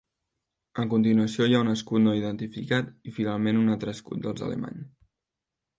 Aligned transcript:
A 0.83 0.85
continuació 0.93 1.47
hi 1.51 1.57
ha 1.57 1.61
un 1.65 1.69
escut 1.75 2.03
no 2.07 2.15
identificat 2.21 2.91
i 3.13 3.17
finalment 3.19 3.61
un 3.65 3.73
altre 3.77 3.97
escut 3.99 4.27
dels 4.27 4.47
Alemany. 4.49 4.83